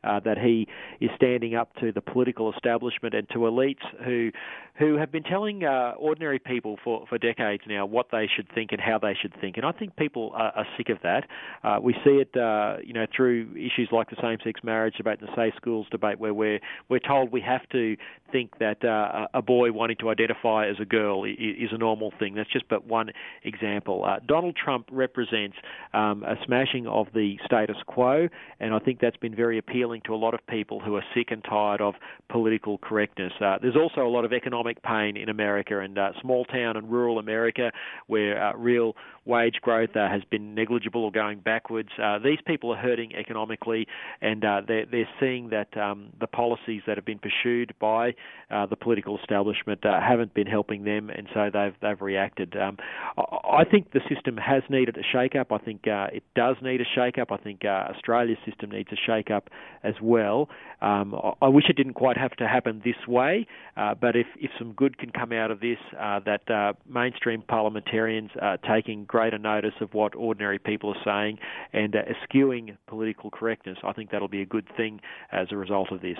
uh, 0.04 0.20
that 0.22 0.38
he 0.38 0.68
is 1.00 1.10
standing 1.16 1.56
up 1.56 1.74
to 1.76 1.92
the 1.92 2.02
political 2.02 2.52
establishment 2.54 3.14
and 3.14 3.28
to 3.30 3.40
elites 3.40 3.84
who 4.06 4.32
who 4.78 4.96
have 4.96 5.12
been 5.12 5.24
telling 5.24 5.64
uh, 5.64 5.94
ordinary 5.98 6.38
people 6.38 6.78
for, 6.84 7.06
for 7.10 7.18
decades 7.18 7.64
now 7.68 7.84
what 7.84 8.08
they 8.12 8.30
should 8.36 8.48
think 8.54 8.72
and 8.72 8.80
how 8.80 9.00
they 9.00 9.18
should 9.20 9.34
think. 9.42 9.58
And 9.58 9.66
I 9.66 9.72
think 9.72 9.96
people 9.96 10.32
are, 10.36 10.52
are 10.56 10.68
sick 10.78 10.90
of 10.90 11.00
that. 11.02 11.28
Uh, 11.64 11.80
we 11.82 11.94
see 12.06 12.22
it, 12.22 12.38
uh, 12.38 12.78
you 12.84 12.94
know, 12.94 13.08
through 13.16 13.50
issues 13.54 13.90
like 13.92 14.12
the 14.12 14.18
same-sex 14.22 14.62
marriage 14.64 14.94
debate 14.96 15.20
and 15.20 15.30
the 15.30 15.36
safe 15.36 15.56
schools 15.56 15.88
debate, 15.90 16.20
where 16.20 16.34
we're 16.34 16.60
we're 16.90 17.00
told 17.00 17.32
we 17.32 17.42
have 17.42 17.68
to 17.70 17.98
think 18.32 18.60
that 18.60 18.84
uh, 18.86 19.28
a 19.34 19.42
boy 19.42 19.72
wanting 19.72 19.98
to 19.98 20.10
identify 20.10 20.68
as 20.68 20.76
a 20.80 20.86
girl 20.86 21.24
is 21.24 21.70
a 21.72 21.78
normal 21.78 22.14
thing. 22.20 22.36
That's 22.36 22.52
just 22.52 22.68
but 22.70 22.86
one 22.86 23.10
example. 23.44 24.06
Donald 24.28 24.56
Trump 24.56 24.88
represents 24.92 25.58
um, 25.94 26.24
a 26.24 26.36
smashing 26.46 26.86
of 26.88 27.08
the 27.14 27.38
status 27.46 27.78
quo, 27.88 28.28
and 28.60 28.74
I 28.74 28.80
think 28.80 29.00
that's 29.00 29.18
been 29.18 29.36
very 29.36 29.58
appealing 29.58 29.87
to 30.06 30.14
a 30.14 30.16
lot 30.16 30.34
of 30.34 30.46
people 30.48 30.80
who 30.80 30.96
are 30.96 31.04
sick 31.16 31.28
and 31.32 31.44
tired 31.44 31.82
of 31.82 31.96
political 32.30 32.78
correctness. 32.78 33.34
Uh, 33.40 33.58
there's 33.62 33.76
also 33.76 34.02
a 34.02 34.10
lot 34.10 34.26
of 34.26 34.34
economic 34.34 34.82
pain 34.84 35.16
in 35.16 35.30
America 35.30 35.80
and 35.80 35.98
uh, 35.98 36.12
small 36.22 36.46
town 36.46 36.76
and 36.78 36.92
rural 36.92 37.20
America 37.20 37.72
where 38.08 38.44
uh, 38.44 38.54
real 38.54 38.96
wage 39.28 39.56
growth 39.62 39.96
uh, 39.96 40.10
has 40.10 40.22
been 40.32 40.56
negligible 40.56 41.04
or 41.04 41.12
going 41.12 41.40
backwards. 41.40 41.90
Uh, 42.02 42.18
these 42.18 42.40
people 42.48 42.74
are 42.74 42.78
hurting 42.78 43.14
economically, 43.16 43.86
and 44.22 44.44
uh, 44.44 44.62
they're, 44.68 44.86
they're 44.86 45.10
seeing 45.20 45.50
that 45.50 45.76
um, 45.78 46.10
the 46.20 46.28
policies 46.28 46.82
that 46.88 46.98
have 46.98 47.06
been 47.06 47.20
pursued 47.20 47.74
by 47.80 48.16
uh, 48.50 48.66
the 48.66 48.76
political 48.76 49.20
establishment 49.20 49.86
uh, 49.86 50.00
haven't 50.00 50.34
been 50.34 50.48
helping 50.48 50.86
them, 50.86 51.10
and 51.10 51.28
so 51.34 51.50
they've 51.54 51.76
they've 51.82 52.02
reacted. 52.02 52.56
Um, 52.56 52.78
I, 53.18 53.66
think 53.70 53.92
the 53.92 54.00
system 54.08 54.38
has 54.38 54.64
needed 54.70 54.98
a 54.98 55.04
shake-up. 55.04 55.52
I 55.52 55.58
think 55.58 55.88
uh, 55.88 56.08
it 56.14 56.24
does 56.36 56.56
need 56.62 56.80
a 56.80 56.86
shake-up. 56.96 57.32
I 57.32 57.38
think 57.38 57.66
Australia's 57.66 58.40
system 58.46 58.72
needs 58.72 58.90
a 58.92 58.96
shake-up 58.96 59.50
as 59.84 59.96
well. 60.02 60.50
Um, 60.82 61.16
I, 61.42 61.48
wish 61.48 61.66
it 61.70 61.76
didn't 61.76 61.96
quite 61.96 62.18
have 62.18 62.32
to 62.34 62.48
happen 62.48 62.82
this 62.86 63.08
way, 63.08 63.48
but 63.76 64.16
if 64.16 64.28
if 64.40 64.52
some 64.60 64.74
good 64.74 64.98
can 64.98 65.12
come 65.12 65.32
out 65.32 65.50
of 65.50 65.60
this, 65.60 65.80
that 65.94 66.76
mainstream 66.88 67.42
parliamentarians 67.42 68.32
are 68.42 68.58
taking 68.58 69.06
greater 69.06 69.38
notice 69.38 69.74
of 69.82 69.94
what 69.94 70.16
ordinary 70.16 70.60
people 70.60 70.94
are 70.94 71.04
saying 71.04 71.40
and 71.74 71.96
uh, 71.96 72.00
eschewing 72.10 72.78
political 72.88 73.30
correctness, 73.30 73.78
I 73.84 73.94
think 73.94 74.12
that'll 74.12 74.28
be 74.28 74.42
a 74.42 74.46
good 74.46 74.68
thing 74.76 75.00
as 75.32 75.48
a 75.52 75.58
result 75.58 75.92
of 75.92 76.02
this. 76.02 76.18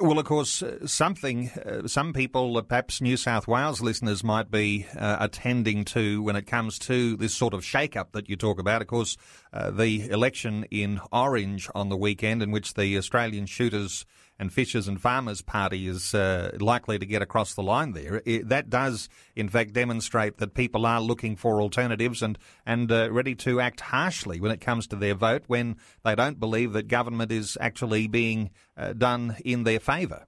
Well, 0.00 0.18
of 0.18 0.24
course, 0.24 0.62
uh, 0.62 0.86
something 0.86 1.50
uh, 1.50 1.86
some 1.86 2.12
people, 2.12 2.56
uh, 2.56 2.62
perhaps 2.62 3.00
New 3.00 3.16
South 3.16 3.48
Wales 3.48 3.80
listeners, 3.80 4.22
might 4.22 4.50
be 4.50 4.86
uh, 4.96 5.16
attending 5.20 5.84
to 5.86 6.22
when 6.22 6.36
it 6.36 6.46
comes 6.46 6.78
to 6.80 7.16
this 7.16 7.34
sort 7.34 7.54
of 7.54 7.64
shake-up 7.64 8.12
that 8.12 8.28
you 8.28 8.36
talk 8.36 8.58
about. 8.58 8.82
Of 8.82 8.88
course, 8.88 9.16
uh, 9.52 9.70
the 9.70 10.08
election 10.10 10.64
in 10.70 11.00
Orange 11.12 11.68
on 11.74 11.88
the 11.88 11.96
weekend, 11.96 12.42
in 12.42 12.50
which 12.50 12.69
the 12.72 12.96
Australian 12.96 13.46
shooters 13.46 14.04
and 14.38 14.50
Fishers 14.52 14.88
and 14.88 15.00
Farmers 15.00 15.42
Party 15.42 15.86
is 15.86 16.14
uh, 16.14 16.56
likely 16.60 16.98
to 16.98 17.04
get 17.04 17.20
across 17.20 17.52
the 17.52 17.62
line 17.62 17.92
there. 17.92 18.22
It, 18.24 18.48
that 18.48 18.70
does, 18.70 19.10
in 19.36 19.50
fact, 19.50 19.74
demonstrate 19.74 20.38
that 20.38 20.54
people 20.54 20.86
are 20.86 21.00
looking 21.00 21.36
for 21.36 21.60
alternatives 21.60 22.22
and 22.22 22.38
and 22.64 22.90
uh, 22.90 23.12
ready 23.12 23.34
to 23.36 23.60
act 23.60 23.80
harshly 23.80 24.40
when 24.40 24.50
it 24.50 24.60
comes 24.60 24.86
to 24.88 24.96
their 24.96 25.14
vote 25.14 25.44
when 25.46 25.76
they 26.04 26.14
don't 26.14 26.40
believe 26.40 26.72
that 26.72 26.88
government 26.88 27.30
is 27.30 27.58
actually 27.60 28.06
being 28.06 28.50
uh, 28.78 28.94
done 28.94 29.36
in 29.44 29.64
their 29.64 29.78
favour. 29.78 30.26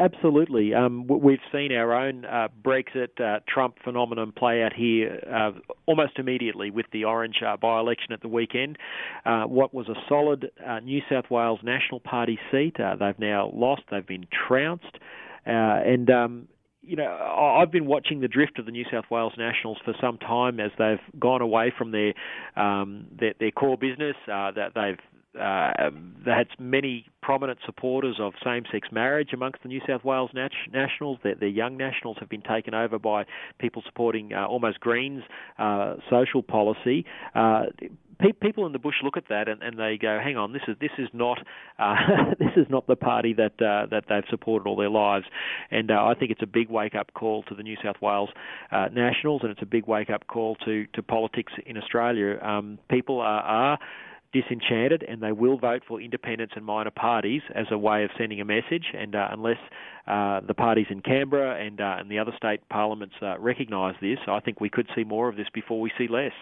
Absolutely. 0.00 0.74
Um, 0.74 1.06
we've 1.06 1.38
seen 1.52 1.72
our 1.72 1.92
own 1.92 2.24
uh, 2.24 2.48
Brexit 2.62 3.20
uh, 3.20 3.40
Trump 3.48 3.76
phenomenon 3.82 4.32
play 4.32 4.62
out 4.62 4.72
here 4.72 5.20
uh, 5.32 5.52
almost 5.86 6.18
immediately 6.18 6.70
with 6.70 6.86
the 6.92 7.04
Orange 7.04 7.36
uh, 7.46 7.56
by 7.56 7.80
election 7.80 8.12
at 8.12 8.20
the 8.20 8.28
weekend. 8.28 8.78
Uh, 9.24 9.44
what 9.44 9.72
was 9.74 9.88
a 9.88 9.94
solid 10.08 10.50
New 10.82 11.00
South 11.10 11.30
Wales 11.30 11.60
National 11.62 12.00
Party 12.00 12.38
seat, 12.50 12.76
they've 12.78 13.18
now 13.18 13.50
lost, 13.54 13.82
they've 13.90 14.06
been 14.06 14.26
trounced. 14.48 14.98
and 15.46 16.10
um, 16.10 16.48
you 16.86 16.96
know, 16.96 17.56
I've 17.60 17.72
been 17.72 17.86
watching 17.86 18.20
the 18.20 18.28
drift 18.28 18.58
of 18.58 18.66
the 18.66 18.72
New 18.72 18.84
South 18.90 19.04
Wales 19.10 19.32
Nationals 19.38 19.78
for 19.84 19.94
some 20.00 20.18
time 20.18 20.60
as 20.60 20.70
they've 20.78 21.00
gone 21.18 21.40
away 21.40 21.72
from 21.76 21.92
their 21.92 22.12
um, 22.56 23.06
their, 23.18 23.34
their 23.40 23.50
core 23.50 23.78
business. 23.78 24.16
Uh, 24.30 24.50
that 24.52 24.72
they've 24.74 24.98
uh, 25.40 25.90
had 26.24 26.46
many 26.58 27.06
prominent 27.22 27.58
supporters 27.64 28.16
of 28.20 28.34
same-sex 28.44 28.88
marriage 28.92 29.30
amongst 29.32 29.62
the 29.62 29.68
New 29.68 29.80
South 29.86 30.04
Wales 30.04 30.30
nat- 30.34 30.50
Nationals. 30.72 31.18
Their, 31.22 31.34
their, 31.34 31.48
young 31.48 31.76
Nationals 31.76 32.16
have 32.20 32.28
been 32.28 32.42
taken 32.42 32.74
over 32.74 32.98
by 32.98 33.24
people 33.58 33.82
supporting 33.86 34.32
uh, 34.32 34.46
almost 34.46 34.80
Greens 34.80 35.22
uh, 35.58 35.96
social 36.10 36.42
policy. 36.42 37.04
Uh, 37.34 37.64
people 38.40 38.66
in 38.66 38.72
the 38.72 38.78
bush 38.78 38.96
look 39.02 39.16
at 39.16 39.24
that 39.28 39.48
and, 39.48 39.62
and, 39.62 39.78
they 39.78 39.98
go, 40.00 40.18
"Hang 40.22 40.36
on, 40.36 40.52
this 40.52 40.62
is 40.68 40.76
this 40.80 40.90
is 40.98 41.08
not 41.12 41.38
uh, 41.78 41.94
this 42.38 42.52
is 42.56 42.66
not 42.68 42.86
the 42.86 42.96
party 42.96 43.34
that 43.34 43.58
that 43.58 44.04
they've 44.08 44.24
supported 44.30 44.68
all 44.68 44.76
their 44.76 44.90
lives." 44.90 45.26
And 45.70 45.90
I 45.90 46.14
think 46.14 46.30
it's 46.30 46.42
a 46.42 46.46
big 46.46 46.68
wake-up 46.68 47.12
call 47.14 47.42
to 47.44 47.54
the 47.54 47.62
New 47.62 47.76
South 47.82 47.96
Wales 48.00 48.30
Nationals, 48.92 49.40
and 49.42 49.50
it's 49.50 49.62
a 49.62 49.66
big 49.66 49.86
wake-up 49.86 50.26
call 50.26 50.56
to 50.64 50.86
to 50.94 51.02
politics 51.02 51.52
in 51.66 51.76
Australia. 51.76 52.38
Um, 52.42 52.78
people 52.88 53.20
are, 53.20 53.42
are 53.42 53.78
disenchanted 54.34 55.02
and 55.08 55.22
they 55.22 55.32
will 55.32 55.56
vote 55.56 55.82
for 55.88 56.00
independents 56.00 56.54
and 56.56 56.64
minor 56.64 56.90
parties 56.90 57.40
as 57.54 57.66
a 57.70 57.78
way 57.78 58.04
of 58.04 58.10
sending 58.18 58.40
a 58.40 58.44
message. 58.44 58.86
And 58.92 59.14
uh, 59.14 59.28
unless 59.30 59.58
uh, 60.06 60.40
the 60.46 60.54
parties 60.54 60.86
in 60.90 61.00
Canberra 61.00 61.64
and, 61.64 61.80
uh, 61.80 61.96
and 61.98 62.10
the 62.10 62.18
other 62.18 62.32
state 62.36 62.68
parliaments 62.68 63.14
uh, 63.22 63.38
recognise 63.38 63.94
this, 64.02 64.18
I 64.28 64.40
think 64.40 64.60
we 64.60 64.68
could 64.68 64.88
see 64.94 65.04
more 65.04 65.28
of 65.28 65.36
this 65.36 65.46
before 65.54 65.80
we 65.80 65.90
see 65.96 66.08
less. 66.08 66.32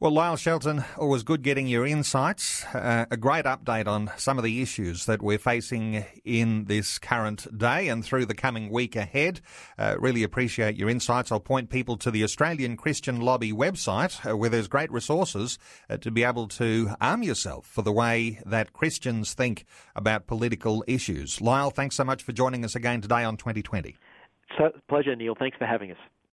Well, 0.00 0.12
Lyle 0.12 0.36
Shelton, 0.36 0.84
always 0.96 1.24
good 1.24 1.42
getting 1.42 1.66
your 1.66 1.84
insights. 1.84 2.64
Uh, 2.66 3.06
a 3.10 3.16
great 3.16 3.46
update 3.46 3.88
on 3.88 4.12
some 4.16 4.38
of 4.38 4.44
the 4.44 4.62
issues 4.62 5.06
that 5.06 5.20
we're 5.20 5.38
facing 5.38 6.04
in 6.24 6.66
this 6.66 7.00
current 7.00 7.58
day 7.58 7.88
and 7.88 8.04
through 8.04 8.26
the 8.26 8.34
coming 8.34 8.70
week 8.70 8.94
ahead. 8.94 9.40
Uh, 9.76 9.96
really 9.98 10.22
appreciate 10.22 10.76
your 10.76 10.88
insights. 10.88 11.32
I'll 11.32 11.40
point 11.40 11.68
people 11.68 11.96
to 11.96 12.12
the 12.12 12.22
Australian 12.22 12.76
Christian 12.76 13.20
Lobby 13.20 13.52
website 13.52 14.24
uh, 14.24 14.36
where 14.36 14.50
there's 14.50 14.68
great 14.68 14.92
resources 14.92 15.58
uh, 15.90 15.96
to 15.96 16.12
be 16.12 16.22
able 16.22 16.46
to 16.46 16.90
arm 17.00 17.24
yourself 17.24 17.66
for 17.66 17.82
the 17.82 17.90
way 17.92 18.40
that 18.46 18.72
Christians 18.72 19.34
think 19.34 19.64
about 19.96 20.28
political 20.28 20.84
issues. 20.86 21.40
Lyle, 21.40 21.70
thanks 21.70 21.96
so 21.96 22.04
much 22.04 22.22
for 22.22 22.30
joining 22.30 22.64
us 22.64 22.76
again 22.76 23.00
today 23.00 23.24
on 23.24 23.36
2020. 23.36 23.96
So, 24.56 24.70
pleasure, 24.88 25.16
Neil. 25.16 25.34
Thanks 25.36 25.56
for 25.56 25.66
having 25.66 25.90
us. 25.90 25.98